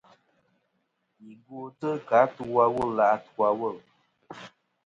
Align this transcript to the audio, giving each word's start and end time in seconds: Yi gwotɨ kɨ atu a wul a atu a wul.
Yi 1.23 1.31
gwotɨ 1.45 1.89
kɨ 2.07 2.13
atu 2.23 2.43
a 2.63 2.65
wul 2.73 2.97
a 3.03 3.05
atu 3.15 3.31
a 3.47 3.49
wul. 3.59 3.77